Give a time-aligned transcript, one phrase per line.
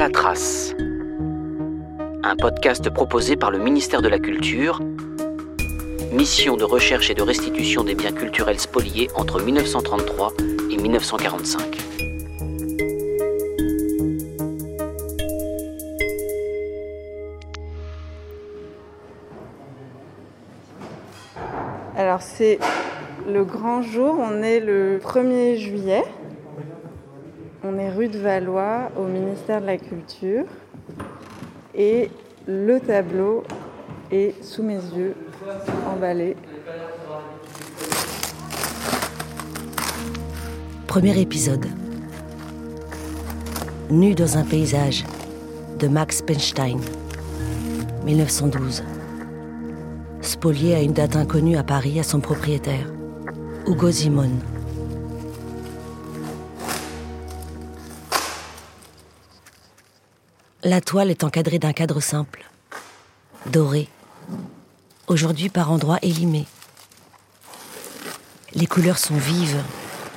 [0.00, 0.74] La trace.
[2.22, 4.80] Un podcast proposé par le ministère de la Culture,
[6.10, 10.32] mission de recherche et de restitution des biens culturels spoliés entre 1933
[10.70, 11.60] et 1945.
[21.98, 22.58] Alors c'est
[23.28, 26.04] le grand jour, on est le 1er juillet.
[28.00, 30.46] Rue de Valois au ministère de la Culture
[31.74, 32.08] et
[32.48, 33.42] le tableau
[34.10, 35.14] est sous mes yeux,
[35.86, 36.34] emballé.
[40.86, 41.66] Premier épisode.
[43.90, 45.04] Nu dans un paysage
[45.78, 46.78] de Max Penstein,
[48.06, 48.82] 1912.
[50.22, 52.90] Spolié à une date inconnue à Paris à son propriétaire,
[53.66, 54.30] Hugo Simon.
[60.62, 62.44] La toile est encadrée d'un cadre simple,
[63.46, 63.88] doré,
[65.06, 66.46] aujourd'hui par endroits élimés.
[68.52, 69.62] Les couleurs sont vives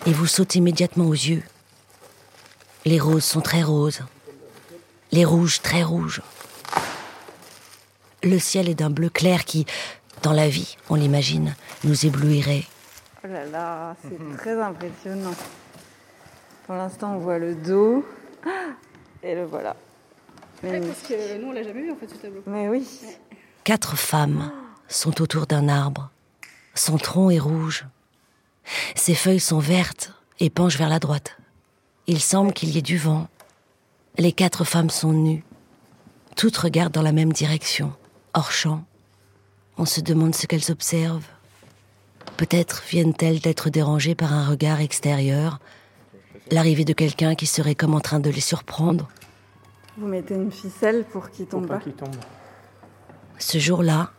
[0.06, 1.44] et vous sautent immédiatement aux yeux.
[2.84, 4.02] Les roses sont très roses,
[5.14, 6.22] les rouges très rouges.
[8.22, 9.66] Le ciel est d'un bleu clair qui,
[10.24, 11.56] dans la vie, on l'imagine,
[11.86, 12.66] nous éblouirait.
[13.24, 15.36] Oh là là, c'est très impressionnant.
[16.66, 18.06] Pour l'instant, on voit le dos
[19.24, 19.78] et le voilà.
[20.64, 22.42] Ouais, parce que nous, on l'a jamais vu en fait ce tableau.
[22.48, 22.88] Mais oui.
[23.64, 24.52] Quatre femmes
[24.88, 26.10] sont autour d'un arbre.
[26.74, 27.86] Son tronc est rouge.
[28.96, 31.38] Ses feuilles sont vertes et penchent vers la droite.
[32.08, 33.28] Il semble qu'il y ait du vent.
[34.18, 35.44] Les quatre femmes sont nues.
[36.36, 37.94] Toutes regardent dans la même direction,
[38.34, 38.86] hors champ.
[39.78, 41.28] On se demande ce qu'elles observent.
[42.38, 45.60] Peut-être viennent-elles d'être dérangées par un regard extérieur,
[46.52, 49.10] l'arrivée de quelqu'un qui serait comme en train de les surprendre.
[49.98, 51.80] Vous mettez une ficelle pour qu'il tombe pas.
[51.80, 52.16] tombe.
[53.38, 54.12] Ce jour-là,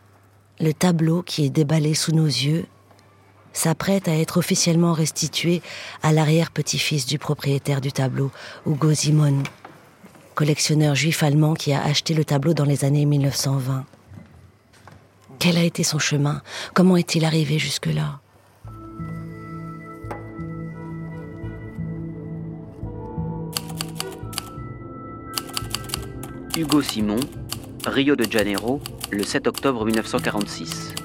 [0.59, 2.65] le tableau qui est déballé sous nos yeux
[3.51, 5.61] s'apprête à être officiellement restitué
[6.01, 8.31] à l'arrière-petit-fils du propriétaire du tableau,
[8.65, 9.43] Hugo Simon,
[10.33, 13.85] collectionneur juif allemand qui a acheté le tableau dans les années 1920.
[15.39, 16.41] Quel a été son chemin?
[16.73, 18.19] Comment est-il arrivé jusque-là?
[26.57, 27.19] Hugo Simon,
[27.85, 28.79] Rio de Janeiro,
[29.11, 30.95] le 7 octobre 1946.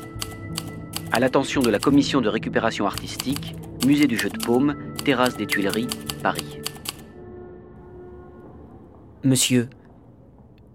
[1.10, 5.48] À l'attention de la commission de récupération artistique, Musée du Jeu de Paume, Terrasse des
[5.48, 5.88] Tuileries,
[6.22, 6.60] Paris.
[9.24, 9.68] Monsieur,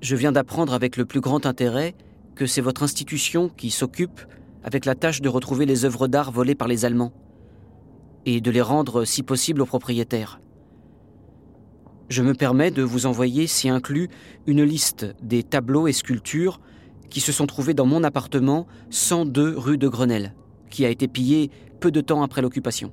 [0.01, 1.95] je viens d'apprendre avec le plus grand intérêt
[2.35, 4.19] que c'est votre institution qui s'occupe
[4.61, 7.13] avec la tâche de retrouver les œuvres d'art volées par les Allemands
[8.25, 10.41] et de les rendre, si possible, aux propriétaires.
[12.07, 14.09] Je me permets de vous envoyer, si inclus,
[14.45, 16.59] une liste des tableaux et sculptures
[17.09, 20.35] qui se sont trouvés dans mon appartement 102 rue de Grenelle,
[20.69, 21.49] qui a été pillé
[21.79, 22.91] peu de temps après l'occupation.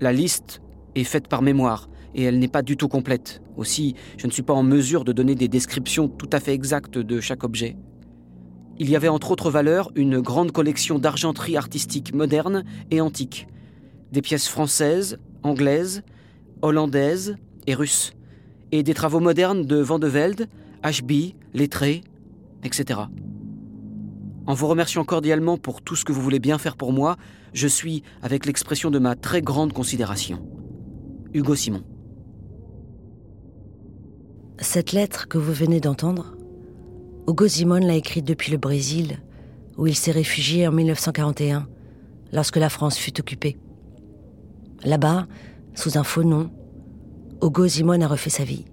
[0.00, 0.62] La liste
[0.94, 3.42] est faite par mémoire et elle n'est pas du tout complète.
[3.56, 6.98] Aussi, je ne suis pas en mesure de donner des descriptions tout à fait exactes
[6.98, 7.76] de chaque objet.
[8.78, 13.48] Il y avait entre autres valeurs une grande collection d'argenterie artistique moderne et antique,
[14.12, 16.02] des pièces françaises, anglaises,
[16.62, 20.48] hollandaises et des travaux modernes de Van de Velde,
[20.82, 22.02] Ashby, Lettré,
[22.62, 23.00] etc.
[24.46, 27.16] En vous remerciant cordialement pour tout ce que vous voulez bien faire pour moi,
[27.52, 30.46] je suis, avec l'expression de ma très grande considération,
[31.34, 31.82] Hugo Simon.
[34.58, 36.36] Cette lettre que vous venez d'entendre,
[37.28, 39.18] Hugo Simon l'a écrite depuis le Brésil,
[39.76, 41.68] où il s'est réfugié en 1941,
[42.32, 43.58] lorsque la France fut occupée.
[44.84, 45.26] Là-bas,
[45.74, 46.50] sous un faux nom,
[47.42, 48.64] Hugo Simon a refait sa vie.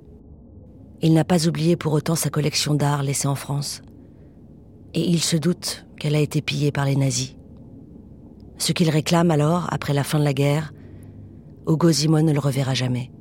[1.02, 3.82] Il n'a pas oublié pour autant sa collection d'art laissée en France.
[4.94, 7.36] Et il se doute qu'elle a été pillée par les nazis.
[8.58, 10.72] Ce qu'il réclame alors, après la fin de la guerre,
[11.68, 13.12] Hugo Simon ne le reverra jamais.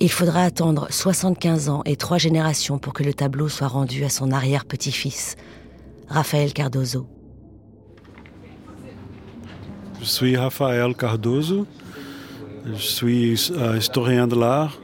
[0.00, 4.10] Il faudra attendre 75 ans et trois générations pour que le tableau soit rendu à
[4.10, 5.36] son arrière-petit-fils,
[6.08, 7.06] Raphaël Cardozo.
[10.00, 11.66] Je suis Raphaël Cardozo.
[12.74, 14.76] Je suis euh, historien de l'art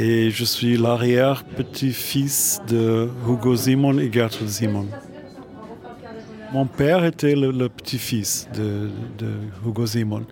[0.00, 4.86] et je suis l'arrière-petit-fils de Hugo Simon et Gertrude Simon.
[6.52, 8.90] Mon père était le, petit-fils de,
[9.64, 10.24] Hugo Simon.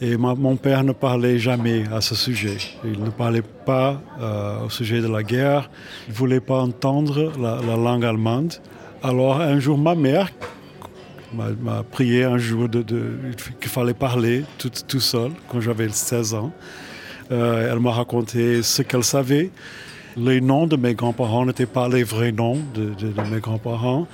[0.00, 2.56] Et mon père ne parlait jamais à ce sujet.
[2.84, 5.70] Il ne parlait pas euh, au sujet de la guerre.
[6.06, 8.54] Il ne voulait pas entendre la langue allemande.
[9.02, 10.30] Alors un jour, ma mère
[11.34, 16.52] m'a prié un jour qu'il fallait parler tout, seul, quand j'avais 16 ans.
[17.32, 19.50] Euh, elle m'a raconté ce qu'elle savait.
[20.16, 22.94] Les noms de mes grands-parents n'étaient pas les vrais noms de,
[23.30, 24.06] mes grands-parents.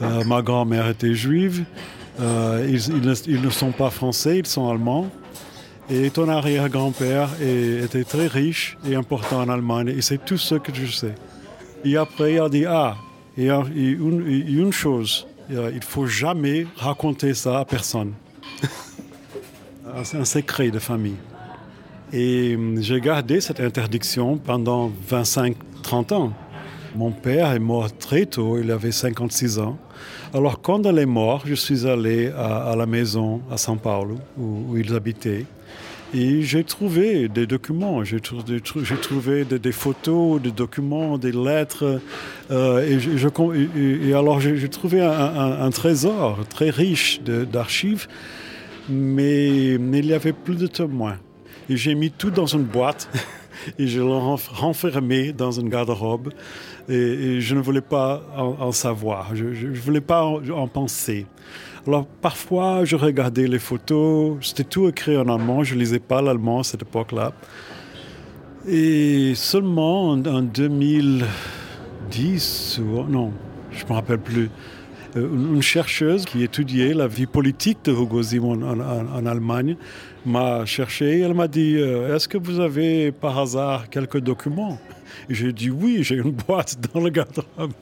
[0.00, 1.64] Euh, ma grand-mère était juive.
[2.20, 5.10] Euh, ils, ne, sont pas français, ils sont allemands.
[5.90, 9.88] Et ton arrière-grand-père était très riche et important en Allemagne.
[9.88, 11.14] Et c'est tout ce que je sais.
[11.84, 12.96] Et après, il a dit, ah,
[13.36, 18.12] il y a une chose, il ne faut jamais raconter ça à personne.
[20.04, 21.16] c'est un secret de famille.
[22.12, 26.32] Et hum, j'ai gardé cette interdiction pendant 25-30 ans.
[26.94, 29.78] Mon père est mort très tôt, il avait 56 ans.
[30.34, 34.76] Alors quand elle est morte, je suis allé à, la maison à São Paulo, où,
[34.76, 35.46] ils habitaient.
[36.14, 42.00] Et j'ai trouvé des documents, j'ai trouvé, des, photos, des documents, des lettres.
[42.50, 42.98] Euh,
[44.04, 48.08] et, alors j'ai trouvé un, trésor très riche d'archives,
[48.90, 51.16] mais, il y avait plus de témoins.
[51.70, 53.08] Et j'ai mis tout dans une boîte
[53.78, 56.30] et je l'ai renfermé dans une garde-robe.
[56.90, 61.24] Et, je ne voulais pas en, savoir, je ne voulais pas en, penser.
[61.84, 66.22] Alors parfois, je regardais les photos, c'était tout écrit en allemand, je ne lisais pas
[66.22, 67.32] l'allemand à cette époque-là.
[68.68, 73.32] Et seulement en, 2010, ou, non,
[73.72, 74.48] je ne me rappelle plus,
[75.16, 79.76] euh, une chercheuse qui étudiait la vie politique de Hugo Simon en Allemagne
[80.24, 81.18] m'a cherché.
[81.18, 84.78] Elle m'a dit euh, Est-ce que vous avez par hasard quelques documents?
[85.28, 87.72] J'ai dit Oui, j'ai une boîte dans le garde-robe.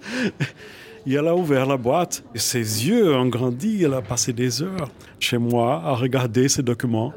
[1.06, 2.23] Et elle a ouvert la boîte.
[2.35, 3.82] Et ses yeux ont grandi.
[3.85, 4.88] Elle a passé des heures
[5.19, 7.12] chez moi à regarder ces documents.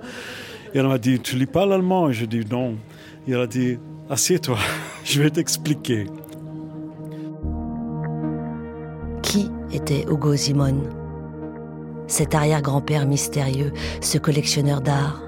[0.73, 2.75] Et elle m'a dit Tu lis pas l'allemand Et j'ai dit Non.
[3.27, 3.77] Et elle a dit
[4.09, 4.57] Assieds-toi,
[5.03, 6.05] je vais t'expliquer.
[9.21, 10.83] Qui était Hugo Simon?
[12.07, 13.71] Cet arrière-grand-père mystérieux,
[14.01, 15.23] ce collectionneur d'art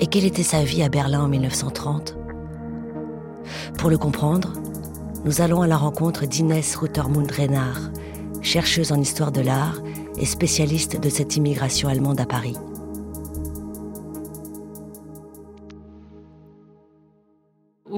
[0.00, 2.16] Et quelle était sa vie à Berlin en 1930
[3.78, 4.52] Pour le comprendre,
[5.26, 7.90] nous allons à la rencontre d'Inès Ruthermund-Reinhardt,
[8.42, 9.82] chercheuse en histoire de l'art
[10.18, 12.56] et spécialiste de cette immigration allemande à Paris.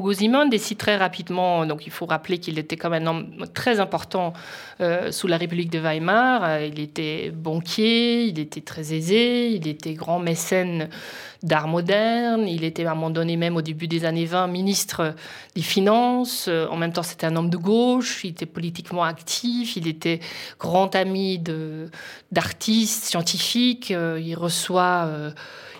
[0.09, 3.79] Hugo Simon décide très rapidement, donc il faut rappeler qu'il était comme un homme très
[3.79, 4.33] important
[4.81, 6.45] euh, sous la République de Weimar.
[6.45, 10.89] Euh, il était banquier, il était très aisé, il était grand mécène
[11.43, 15.15] d'art moderne, il était à un moment donné même au début des années 20 ministre
[15.55, 16.47] des Finances.
[16.49, 20.21] Euh, en même temps, c'était un homme de gauche, il était politiquement actif, il était
[20.59, 21.39] grand ami
[22.33, 25.07] d'artistes, scientifiques, il reçoit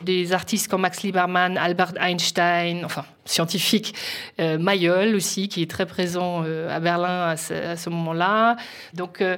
[0.03, 3.95] des artistes comme Max Liebermann, Albert Einstein, enfin scientifique,
[4.41, 8.57] euh, Mayol aussi, qui est très présent euh, à Berlin à ce, moment-là.
[8.95, 9.37] Donc euh,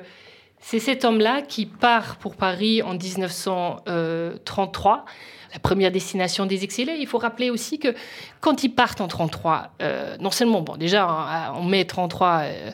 [0.60, 5.04] c'est cet homme-là qui part pour Paris en 1933
[5.52, 6.96] la première destination des exilés.
[6.98, 7.94] Il faut rappeler aussi que
[8.40, 12.70] quand ils partent en 33, euh, non seulement, bon, déjà en mai 33, euh,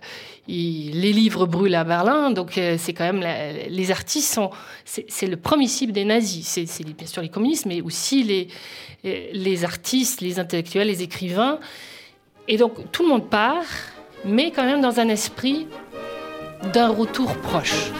[0.49, 3.25] les livres brûlent à Berlin, donc euh, c'est quand même
[3.69, 4.50] les artistes sont,
[4.84, 6.46] c'est le premier cible des nazis.
[6.46, 8.49] C'est bien sûr les communistes, mais aussi les
[9.05, 11.61] les artistes, les intellectuels, les écrivains.
[12.49, 13.64] Et donc tout le monde part,
[14.25, 15.67] mais quand même dans un esprit
[16.73, 17.93] d'un retour proche.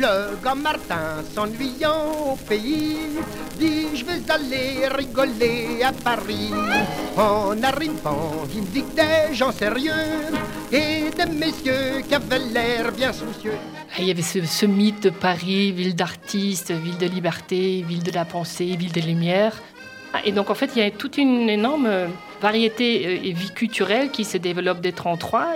[0.00, 2.98] Le grand Martin, s'ennuyant au pays,
[3.58, 6.52] dit Je vais aller rigoler à Paris.
[7.16, 10.30] En arrivant, il dit des gens sérieux
[10.70, 13.58] et des messieurs qui avaient l'air bien soucieux.
[13.90, 18.12] Ah, il y avait ce, mythe de Paris, ville d'artistes, ville de liberté, ville de
[18.12, 19.60] la pensée, ville des lumières.
[20.14, 21.90] Ah, et donc en fait, il y a toute une énorme
[22.40, 25.54] variété euh, et vie culturelle qui se développe dès 33.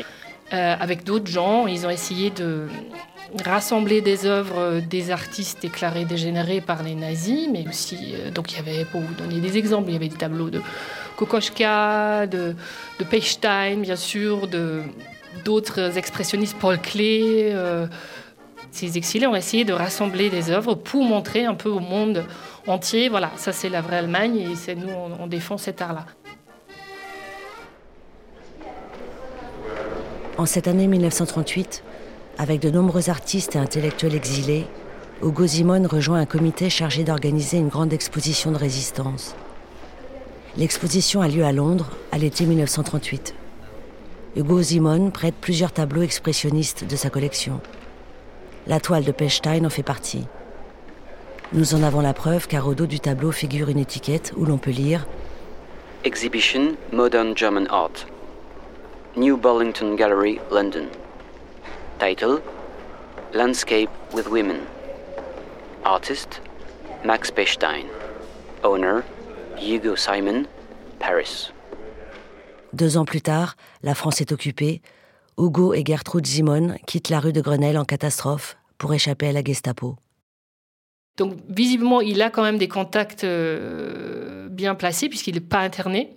[0.53, 2.67] Euh, avec d'autres gens, ils ont essayé de
[3.45, 8.57] rassembler des œuvres des artistes déclarés dégénérés par les nazis, mais aussi, euh, donc il
[8.57, 10.61] y avait, pour vous donner des exemples, il y avait des tableaux de
[11.17, 12.55] Kokoschka, de,
[12.99, 14.49] de Pechstein, bien sûr,
[15.45, 17.23] d'autres expressionnistes, Paul Klee.
[17.53, 17.87] Euh,
[18.71, 22.25] ces exilés ont essayé de rassembler des œuvres pour montrer un peu au monde
[22.67, 26.07] entier, voilà, ça c'est la vraie Allemagne et c'est nous, on défend cet art-là.
[30.39, 31.85] En cette année 1938,
[32.39, 34.67] avec de nombreux artistes et intellectuels exilés,
[35.23, 39.37] Hugo Simon rejoint un comité chargé d'organiser une grande exposition de résistance.
[40.57, 43.35] L'exposition a lieu à Londres à l'été 1938.
[44.37, 47.61] Hugo Simon prête plusieurs tableaux expressionnistes de sa collection.
[48.67, 50.25] La toile de Pechstein en fait partie.
[51.53, 54.57] Nous en avons la preuve car au dos du tableau figure une étiquette où l'on
[54.57, 55.07] peut lire
[56.05, 58.07] Exhibition Modern German Art.
[59.15, 60.89] New Burlington Gallery, London.
[61.99, 62.41] Title
[63.35, 64.61] Landscape with Women.
[65.85, 66.41] Artist
[67.05, 67.85] Max Pechstein.
[68.65, 69.03] Owner
[69.59, 70.47] Hugo Simon,
[70.99, 71.53] Paris.
[72.73, 74.81] Deux ans plus tard, la France est occupée.
[75.39, 79.45] Hugo et Gertrude Simon quittent la rue de Grenelle en catastrophe pour échapper à la
[79.45, 79.97] Gestapo.
[81.19, 86.17] Donc visiblement, il a quand même des contacts euh, bien placés puisqu'il n'est pas interné.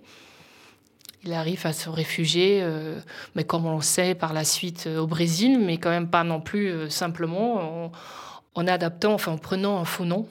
[1.26, 3.00] Il arrive à se réfugier, euh,
[3.34, 6.22] mais comme on le sait par la suite euh, au Brésil, mais quand même pas
[6.22, 7.90] non plus simplement
[8.54, 10.26] en, adaptant, enfin en prenant un faux nom,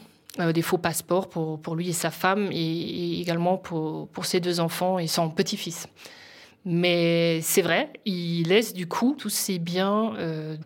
[0.53, 4.59] des faux passeports pour, pour, lui et sa femme et, également pour, pour ses deux
[4.59, 5.87] enfants et son petit-fils.
[6.65, 10.13] Mais c'est vrai, il laisse du coup tous ses biens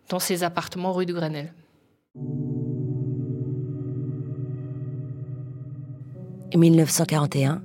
[0.09, 1.53] dans ses appartements rue de Grenelle.
[6.55, 7.62] En 1941,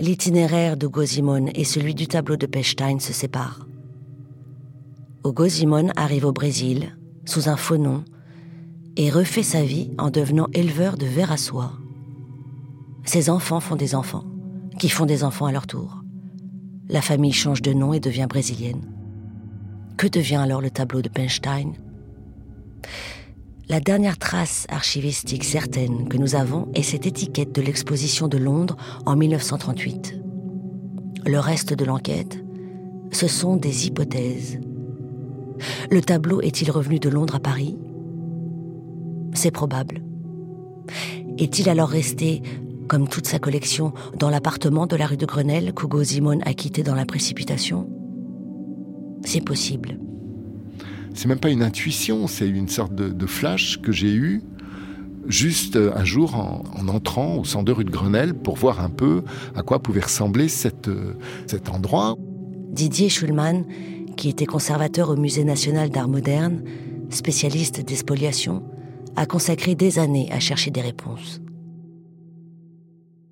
[0.00, 3.66] l'itinéraire de Gozimon et celui du tableau de Pechstein se séparent.
[5.24, 8.04] Gozimon arrive au Brésil sous un faux nom
[8.96, 11.72] et refait sa vie en devenant éleveur de vers à soie.
[13.04, 14.24] Ses enfants font des enfants,
[14.78, 16.02] qui font des enfants à leur tour.
[16.88, 18.90] La famille change de nom et devient brésilienne.
[19.96, 21.72] Que devient alors le tableau de Pechstein?
[23.68, 28.76] La dernière trace archivistique certaine que nous avons est cette étiquette de l'exposition de Londres
[29.04, 30.18] en 1938.
[31.26, 32.42] Le reste de l'enquête,
[33.12, 34.58] ce sont des hypothèses.
[35.90, 37.76] Le tableau est-il revenu de Londres à Paris?
[39.34, 40.02] C'est probable.
[41.36, 42.42] Est-il alors resté,
[42.88, 46.82] comme toute sa collection, dans l'appartement de la rue de Grenelle qu'Hugo Simon a quitté
[46.82, 47.88] dans la précipitation?
[49.24, 49.98] C'est possible
[51.14, 54.42] c'est même pas une intuition, c'est une sorte de, flash que j'ai eu
[55.26, 59.22] juste un jour en, entrant au 102 rue de Grenelle pour voir un peu
[59.54, 60.90] à quoi pouvait ressembler cette,
[61.46, 62.16] cet endroit.
[62.70, 63.64] Didier Schulman,
[64.16, 66.62] qui était conservateur au Musée national d'art moderne,
[67.10, 68.62] spécialiste des spoliations,
[69.16, 71.40] a consacré des années à chercher des réponses.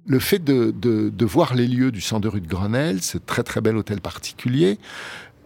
[0.06, 3.61] Le fait de, de, voir les lieux du 102 rue de Grenelle, ce très très
[3.61, 4.78] bel hôtel particulier,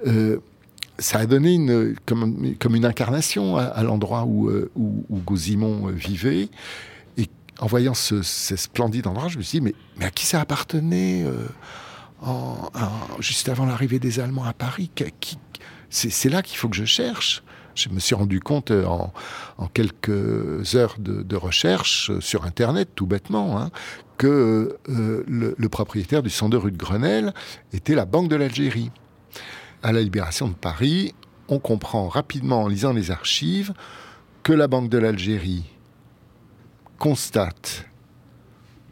[0.07, 0.39] euh,
[1.01, 1.59] ça a donné
[2.07, 6.49] comme, une incarnation à, l'endroit où, euh, où, euh, vivait.
[7.17, 7.29] Et
[7.59, 12.27] en voyant ce, splendide endroit, je me suis dit, mais, à qui ça appartenait euh,
[13.19, 14.91] juste avant l'arrivée des Allemands à Paris
[15.89, 17.43] C'est là qu'il faut que je cherche.
[17.75, 19.13] Je me suis rendu compte en,
[19.57, 23.71] en quelques heures de, recherche sur Internet, tout bêtement, hein,
[24.19, 27.33] que le, le, propriétaire du 102 rue de Grenelle
[27.73, 28.91] était la Banque de l'Algérie
[29.83, 31.15] à la libération de Paris,
[31.49, 33.73] on comprend rapidement en lisant les archives
[34.43, 35.65] que la Banque de l'Algérie
[36.99, 37.87] constate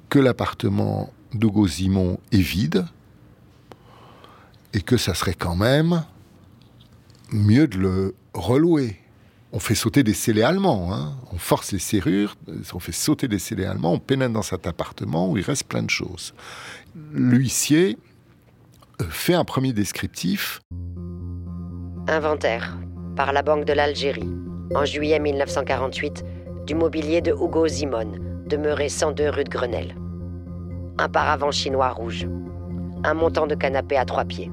[0.08, 2.86] que l'appartement d'Hugo Simon est vide
[4.72, 6.04] et que ça serait quand même
[7.32, 8.96] mieux de le relouer.
[9.52, 11.16] On fait sauter des scellés allemands, hein.
[11.32, 12.36] on force les serrures,
[12.74, 15.82] on fait sauter des scellés allemands, on pénètre dans cet appartement où il reste plein
[15.82, 16.34] de choses.
[17.12, 17.96] L'huissier
[19.04, 20.60] fait un premier descriptif.
[22.08, 22.76] Inventaire
[23.16, 24.32] par la Banque de l'Algérie,
[24.74, 26.24] en juillet 1948,
[26.66, 28.12] du mobilier de Hugo Simon,
[28.46, 29.96] demeuré 102 rue de Grenelle.
[30.98, 32.28] Un paravent chinois rouge.
[33.04, 34.50] Un montant de canapé à trois pieds.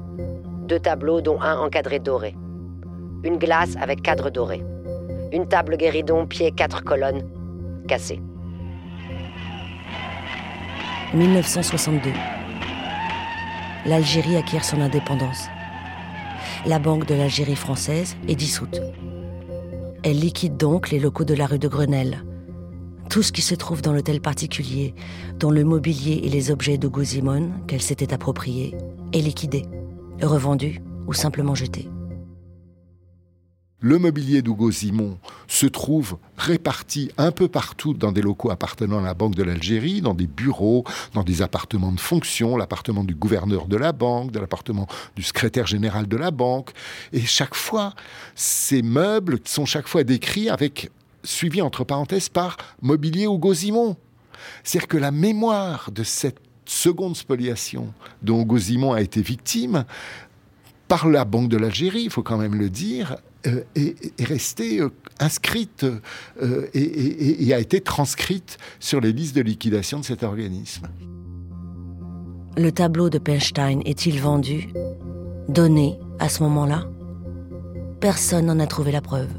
[0.68, 2.34] Deux tableaux, dont un encadré doré.
[3.24, 4.64] Une glace avec cadre doré.
[5.32, 7.22] Une table guéridon, pied quatre colonnes,
[7.88, 8.20] cassée.
[11.14, 12.10] 1962
[13.86, 15.48] l'Algérie acquiert son indépendance.
[16.66, 18.80] La Banque de l'Algérie française est dissoute.
[20.02, 22.24] Elle liquide donc les locaux de la rue de Grenelle.
[23.08, 24.94] Tout ce qui se trouve dans l'hôtel particulier,
[25.38, 28.76] dont le mobilier et les objets de Gouzimon qu'elle s'était appropriés,
[29.12, 29.64] est liquidé,
[30.20, 31.88] revendu ou simplement jeté.
[33.86, 35.16] Le mobilier d'Hugo Simon
[35.46, 40.00] se trouve réparti un peu partout dans des locaux appartenant à la Banque de l'Algérie,
[40.00, 40.82] dans des bureaux,
[41.14, 45.68] dans des appartements de fonction, l'appartement du gouverneur de la banque, de l'appartement du secrétaire
[45.68, 46.72] général de la banque.
[47.12, 47.94] Et chaque fois,
[48.34, 50.90] ces meubles sont chaque fois décrits avec,
[51.22, 53.96] suivi entre parenthèses par mobilier Hugo Simon.
[54.64, 59.84] C'est-à-dire que la mémoire de cette seconde spoliation dont Hugo Simon a été victime
[60.88, 63.16] par la Banque de l'Algérie, il faut quand même le dire,
[63.46, 65.86] euh, est, restée euh, inscrite
[66.42, 70.88] euh, et, a été transcrite sur les listes de liquidation de cet organisme.
[72.56, 74.68] Le tableau de Penstein est-il vendu,
[75.48, 76.84] donné à ce moment-là?
[78.00, 79.30] Personne n'en a trouvé la preuve.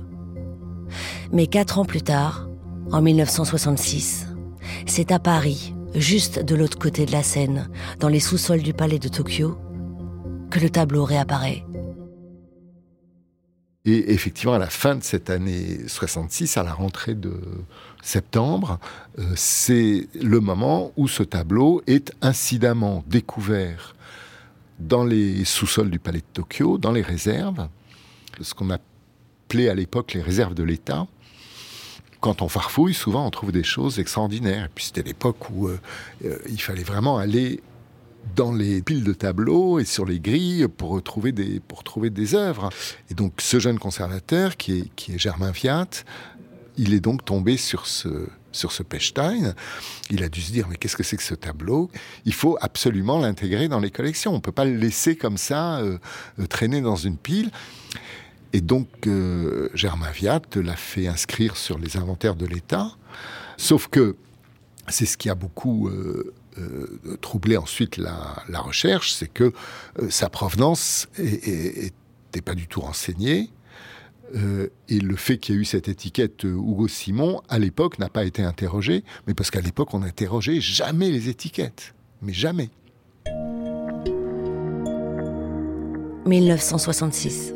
[1.32, 2.48] Mais quatre ans plus tard,
[2.92, 4.28] en 1966,
[4.86, 9.00] c'est à Paris, juste de l'autre côté de la Seine, dans les sous-sols du palais
[9.00, 9.58] de Tokyo,
[10.50, 11.67] que le tableau réapparaît.
[13.88, 17.40] Et effectivement, à la fin de cette année 66, à la rentrée de
[18.04, 18.80] septembre,
[19.18, 23.96] euh, c'est le moment où ce tableau est incidemment découvert
[24.78, 27.70] dans les sous-sols du palais de Tokyo, dans les réserves,
[28.42, 31.08] ce qu'on appelait à l'époque les réserves de l'État.
[32.20, 34.66] Quand on farfouille, souvent on trouve des choses extraordinaires.
[34.66, 35.80] Et puis c'était l'époque où euh,
[36.26, 37.62] euh, il fallait vraiment aller
[38.36, 42.36] dans les piles de tableaux et sur les grilles pour retrouver des, pour trouver des
[42.36, 42.70] œuvres.
[43.10, 45.88] Et donc ce jeune conservateur, qui est, qui est Germain Fiat,
[46.78, 49.54] il est donc tombé sur ce, sur ce Pechstein.
[50.10, 51.90] Il a dû se dire, mais qu'est-ce que c'est que ce tableau?
[52.26, 54.32] Il faut absolument l'intégrer dans les collections.
[54.32, 55.98] On ne peut pas le laisser comme ça, euh,
[56.40, 57.52] euh, traîner dans une pile.
[58.54, 62.92] Et donc, euh, Germain Viat l'a fait inscrire sur les inventaires de l'État.
[63.58, 64.16] Sauf que
[64.88, 65.90] c'est ce qui a beaucoup
[67.22, 69.54] troublé ensuite la, recherche, c'est que
[70.10, 73.50] sa provenance n'était pas du tout renseignée.
[74.36, 77.98] Euh, et le fait qu'il y ait eu cette étiquette euh, Hugo Simon, à l'époque,
[78.00, 81.94] n'a pas été interrogé, mais parce qu'à l'époque, on n'interrogeait jamais les étiquettes.
[82.22, 82.70] Mais jamais.
[86.26, 87.54] 1966.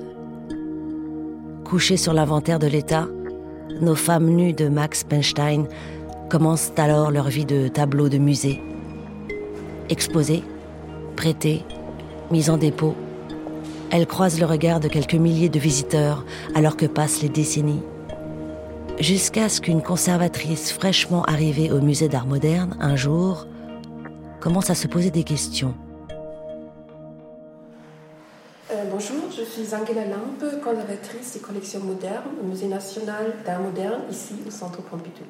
[1.66, 3.08] Couchés sur l'inventaire de l'État,
[3.82, 5.68] nos femmes nues de Max Penstein
[6.30, 8.62] commencent alors leur vie de tableau de musée.
[9.92, 10.42] Exposées,
[11.18, 11.66] prêtées,
[12.32, 12.96] mises en dépôt,
[13.92, 16.24] elle croise le regard de quelques milliers de visiteurs
[16.56, 17.84] alors que passent les décennies.
[19.02, 23.48] Jusqu'à ce qu'une conservatrice fraîchement arrivée au musée d'art moderne, un jour,
[24.40, 25.76] commence à se poser des questions.
[28.72, 34.04] Euh, bonjour, je suis Angela Lampe, conservatrice des collections modernes au Musée national d'art moderne,
[34.10, 35.26] ici au Centre Pompidou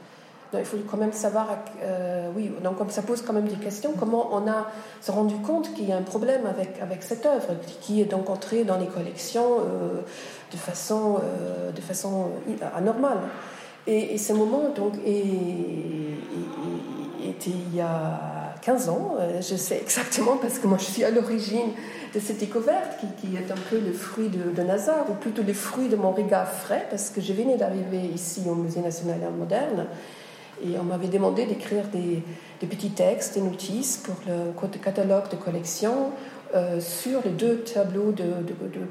[0.59, 1.47] il faut quand même savoir,
[1.81, 3.93] euh, oui, donc ça pose quand même des questions.
[3.97, 4.67] Comment on a
[5.01, 8.29] se rendu compte qu'il y a un problème avec, avec cette œuvre qui est donc
[8.29, 10.01] entrée dans les collections euh,
[10.51, 12.31] de façon, euh, de façon
[12.75, 13.19] anormale.
[13.87, 16.19] Et, ce moment donc était
[17.49, 21.71] il y a 15 ans, je sais exactement parce que moi je suis à l'origine
[22.13, 25.53] de cette découverte qui, est un peu le fruit de, de, Nazar, ou plutôt le
[25.53, 29.31] fruit de mon regard frais, parce que je venais d'arriver ici au Musée national d'art
[29.31, 29.87] moderne.
[30.63, 32.23] Et on m'avait demandé d'écrire des,
[32.67, 36.11] petits textes, des notices pour le catalogue de collection
[36.53, 38.25] euh, sur les deux tableaux de,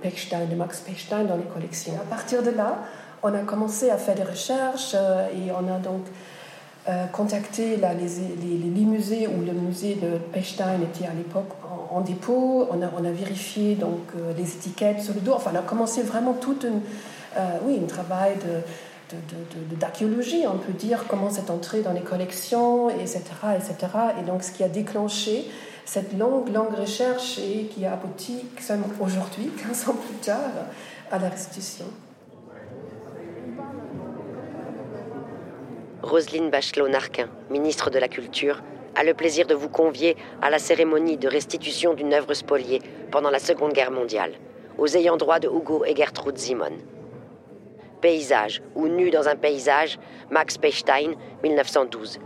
[0.01, 1.93] Pechstein, de Max Pechstein dans les collections.
[1.95, 2.79] À partir de là,
[3.23, 6.07] on a commencé à faire des recherches euh, et on a donc
[6.89, 11.51] euh, contacté les, les, musées où le musée de Pechstein était à l'époque
[11.91, 12.67] en, dépôt.
[12.71, 14.07] On a, on a vérifié donc
[14.39, 15.35] les étiquettes sur le dos.
[15.35, 18.63] Enfin, on a commencé vraiment tout un, oui, un travail de
[19.79, 23.23] d'archéologie, on peut dire comment c'est entré dans les collections, etc.,
[23.57, 23.75] etc.
[24.21, 25.45] Et donc ce qui a déclenché
[25.85, 28.45] cette longue, longue recherche et qui a abouti
[29.01, 30.51] aujourd'hui, 15 ans plus tard,
[31.11, 31.87] à la restitution.
[36.03, 38.63] Roselyne Bachelot-Narquin, ministre de la Culture,
[38.95, 43.31] a le plaisir de vous convier à la cérémonie de restitution d'une œuvre spoliée pendant
[43.31, 44.33] la Seconde Guerre mondiale,
[44.79, 46.73] aux ayants droit de Hugo et Gertrude Simon.
[48.01, 49.99] Paysage ou Nu dans un paysage,
[50.31, 52.19] Max Pechstein, 1912.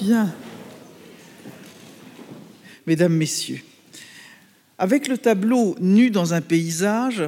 [0.00, 0.32] Bien.
[2.86, 3.60] Mesdames, Messieurs,
[4.78, 7.24] avec le tableau Nu dans un paysage,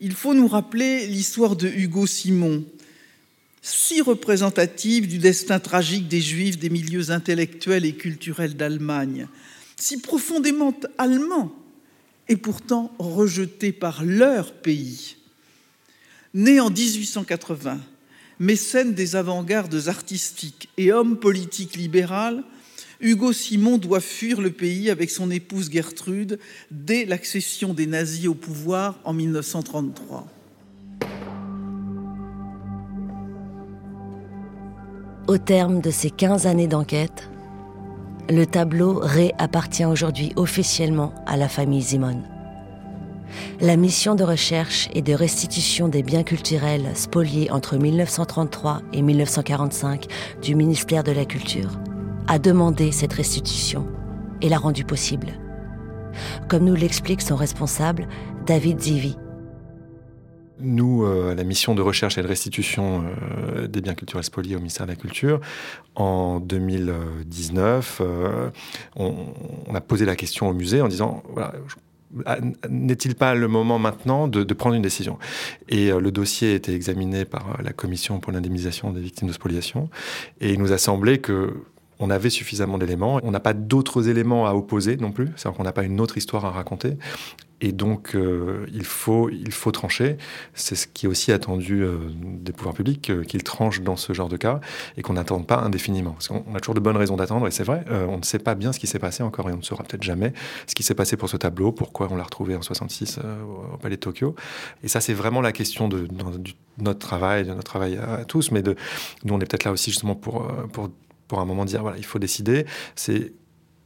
[0.00, 2.64] il faut nous rappeler l'histoire de Hugo Simon,
[3.62, 9.26] si représentative du destin tragique des Juifs des milieux intellectuels et culturels d'Allemagne,
[9.76, 11.50] si profondément allemand
[12.28, 15.16] et pourtant rejeté par leur pays.
[16.34, 17.78] Né en 1880,
[18.40, 22.42] mécène des avant-gardes artistiques et homme politique libéral,
[23.00, 26.40] Hugo Simon doit fuir le pays avec son épouse Gertrude
[26.72, 30.26] dès l'accession des nazis au pouvoir en 1933.
[35.28, 37.30] Au terme de ces 15 années d'enquête,
[38.28, 42.24] le tableau réappartient aujourd'hui officiellement à la famille Simon
[43.60, 50.06] la mission de recherche et de restitution des biens culturels spoliés entre 1933 et 1945
[50.42, 51.78] du ministère de la Culture
[52.26, 53.86] a demandé cette restitution
[54.40, 55.28] et l'a rendue possible.
[56.48, 58.08] Comme nous l'explique son responsable,
[58.46, 59.16] David Zivi.
[60.60, 64.60] Nous, euh, la mission de recherche et de restitution euh, des biens culturels spoliés au
[64.60, 65.40] ministère de la Culture,
[65.96, 68.50] en 2019, euh,
[68.94, 71.54] on, a posé la question au musée en disant voilà,
[72.68, 75.18] n'est-il pas le moment maintenant de, prendre une décision?
[75.68, 79.28] Et euh, le dossier a été examiné par euh, la commission pour l'indemnisation des victimes
[79.28, 79.88] de spoliation,
[80.40, 81.54] et il nous a semblé que
[82.04, 83.18] on avait suffisamment d'éléments.
[83.22, 86.18] On n'a pas d'autres éléments à opposer non plus, c'est-à-dire qu'on n'a pas une autre
[86.18, 86.98] histoire à raconter.
[87.62, 90.18] Et donc, euh, il, faut, il faut trancher.
[90.52, 94.12] C'est ce qui est aussi attendu euh, des pouvoirs publics, euh, qu'ils tranchent dans ce
[94.12, 94.60] genre de cas
[94.98, 96.10] et qu'on n'attende pas indéfiniment.
[96.10, 98.54] Parce qu'on a toujours de bonnes raisons d'attendre, et c'est vrai, on ne sait pas
[98.54, 100.34] bien ce qui s'est passé encore, et on ne saura peut-être jamais
[100.66, 103.96] ce qui s'est passé pour ce tableau, pourquoi on l'a retrouvé en 66 au Palais
[103.96, 104.34] de Tokyo.
[104.82, 106.06] Et ça, c'est vraiment la question de,
[106.78, 110.14] notre travail, de notre travail à, tous, mais nous, on est peut-être là aussi justement
[110.14, 110.90] pour, pour,
[111.28, 112.66] pour un moment dire, voilà, il faut décider.
[112.94, 113.32] C'est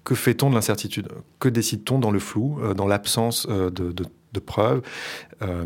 [0.05, 1.09] que fait-on de l'incertitude?
[1.39, 4.83] Que décide-t-on dans le flou, euh, dans l'absence euh, de, preuves?
[5.43, 5.65] Euh,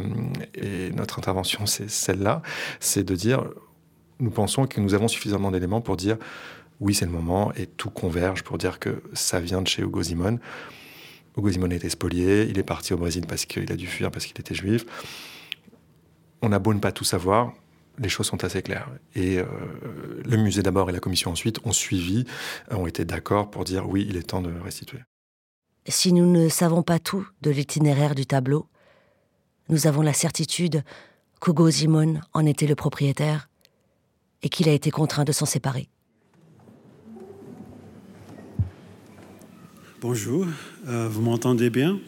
[0.55, 2.43] Et notre intervention, c'est celle-là,
[2.81, 3.45] c'est de dire,
[4.19, 6.17] nous pensons que nous avons suffisamment d'éléments pour dire,
[6.81, 10.03] oui, c'est le moment, et tout converge pour dire que ça vient de chez Hugo
[10.03, 10.41] Simon.
[11.37, 14.27] Hugo Simon était spolié, il est parti au Brésil parce qu'il a dû fuir, parce
[14.27, 14.85] qu'il était juif.
[16.43, 17.53] On a beau ne pas tout savoir,
[17.99, 18.89] les choses sont assez claires.
[19.15, 19.45] Et euh,
[20.25, 22.25] le musée d'abord et la commission ensuite ont suivi,
[22.71, 25.01] ont été d'accord pour dire oui, il est temps de restituer.
[25.87, 28.67] Si nous ne savons pas tout de l'itinéraire du tableau,
[29.69, 30.85] nous avons la certitude
[31.41, 33.49] qu'Hugo Simon en était le propriétaire
[34.43, 35.89] et qu'il a été contraint de s'en séparer.
[40.01, 40.47] Bonjour,
[40.89, 42.01] euh, vous m'entendez bien?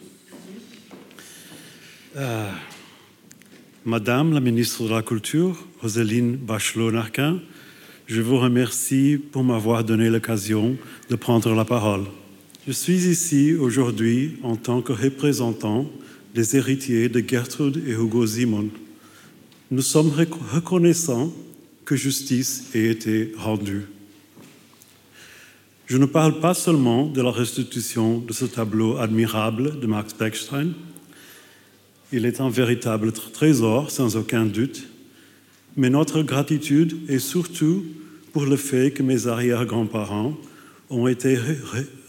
[2.17, 2.51] Euh,
[3.85, 7.39] Madame la ministre de la Culture, Roseline Bachelot-Narquin,
[8.07, 10.77] je vous remercie pour m'avoir donné l'occasion
[11.11, 12.05] de prendre la parole.
[12.65, 15.85] Je suis ici aujourd'hui en tant que représentant
[16.33, 18.69] des héritiers de Gertrude et Hugo Simon.
[19.69, 21.31] Nous sommes reconnaissants
[21.85, 23.83] que justice ait été rendue.
[25.85, 30.73] Je ne parle pas seulement de la restitution de ce tableau admirable de Max Beckstein,
[32.11, 34.87] il est un véritable trésor, sans aucun doute,
[35.77, 37.83] mais notre gratitude est surtout
[38.33, 40.37] pour le fait que mes arrière-grands-parents
[40.89, 41.37] ont été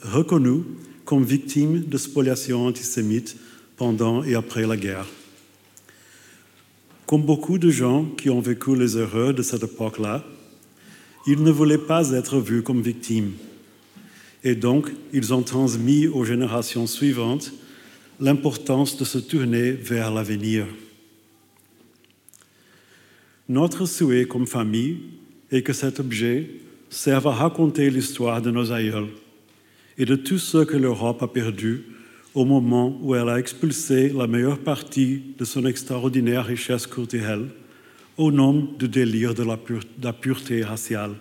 [0.03, 0.63] reconnus
[1.05, 3.37] comme victimes de spoliation antisémite
[3.77, 5.07] pendant et après la guerre.
[7.07, 10.25] Comme beaucoup de gens qui ont vécu les erreurs de cette époque-là,
[11.27, 13.33] ils ne voulaient pas être vus comme victimes.
[14.43, 17.53] Et donc, ils ont transmis aux générations suivantes
[18.21, 20.67] l'importance de se tourner vers l'avenir.
[23.49, 24.99] Notre souhait comme famille
[25.51, 26.51] est que cet objet
[26.91, 29.09] serve à raconter l'histoire de nos aïeuls
[29.99, 31.85] et de tout ce que l'Europe a perdu
[32.35, 37.47] au moment où elle a expulsé la meilleure partie de son extraordinaire richesse culturelle
[38.17, 41.15] au nom du délire de la, pureté raciale.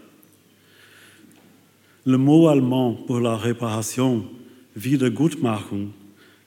[2.06, 4.26] Le mot allemand pour la réparation,
[4.76, 5.90] Wiedergutmachung,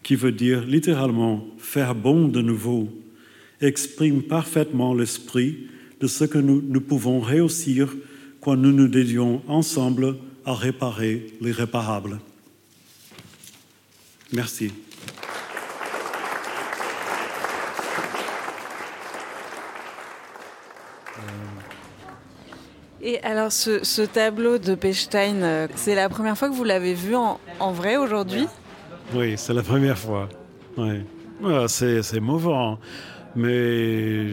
[0.03, 2.89] qui veut dire littéralement faire bon de nouveau,
[3.61, 5.69] exprime parfaitement l'esprit
[6.01, 7.95] de ce que nous, nous pouvons réussir
[8.41, 12.21] quand nous nous dédions ensemble à réparer l'irréparable.
[14.33, 14.73] Merci.
[23.01, 27.15] Et alors, ce, tableau de Pechstein, euh, c'est la première fois que vous l'avez vu
[27.15, 28.47] en, en vrai aujourd'hui?
[29.15, 30.29] Oui, c'est la première fois.
[30.77, 31.05] Oui.
[31.69, 32.79] c'est émouvant.
[33.37, 34.29] Mais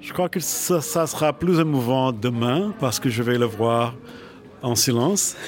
[0.00, 3.94] je, crois que ça, sera plus émouvant demain parce que je vais le voir
[4.62, 5.36] en silence.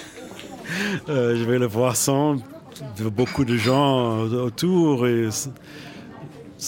[1.08, 2.38] Euh, je vais le voir sans
[3.00, 5.06] beaucoup de gens autour.
[5.06, 5.28] Et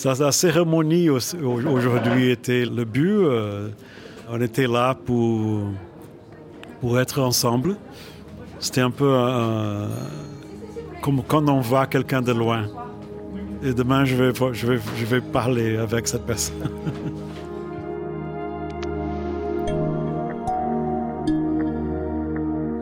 [0.05, 3.25] la cérémonie aujourd'hui était le but.
[3.25, 3.71] Euh,
[4.31, 5.65] on était là pour,
[6.81, 7.77] pour être ensemble.
[8.61, 9.89] C'était un peu un
[11.01, 12.67] comme quand on voit quelqu'un de loin.
[13.63, 16.55] Et demain, je vais, parler avec cette personne.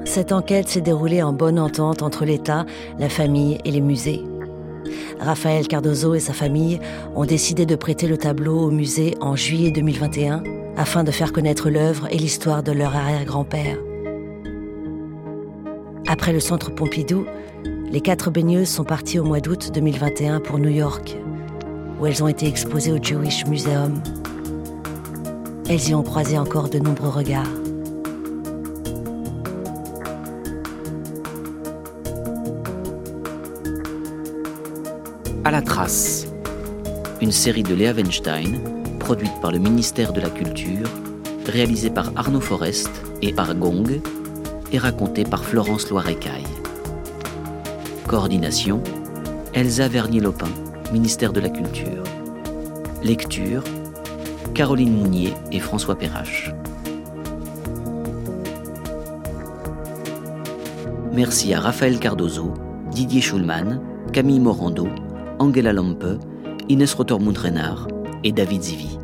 [0.04, 2.64] Cette enquête s'est déroulée en bonne entente entre l'État,
[2.98, 4.22] la famille et les musées.
[5.20, 6.80] Raphaël Cardozo et sa famille
[7.14, 10.42] ont décidé de prêter le tableau au musée en juillet 2021
[10.76, 13.76] afin de faire connaître l'œuvre et l'histoire de leur arrière-grand-père.
[16.08, 17.26] Après le centre Pompidou,
[17.90, 21.16] les quatre baigneuses sont parties au mois d'août 2021 pour New York,
[22.00, 24.00] où elles ont été exposées au Jewish Museum.
[25.68, 27.46] Elles y ont croisé encore de nombreux regards.
[35.44, 36.26] À la trace,
[37.20, 38.58] une série de Léa Weinstein,
[38.98, 40.88] produite par le ministère de la Culture,
[41.46, 42.90] réalisée par Arnaud Forest
[43.22, 44.00] et par Gong,
[44.72, 46.65] et racontée par Florence Loirecaille.
[48.06, 48.80] Coordination
[49.52, 50.46] Elsa Vernier-Lopin,
[50.92, 52.04] ministère de la Culture.
[53.02, 53.64] Lecture
[54.54, 56.52] Caroline Mounier et François Perrache.
[61.12, 62.54] Merci à Raphaël Cardozo,
[62.92, 63.80] Didier Schulman,
[64.12, 64.86] Camille Morando,
[65.40, 66.20] Angela Lampe,
[66.68, 67.88] Inès Rotermund-Renard
[68.22, 68.98] et David Zivi.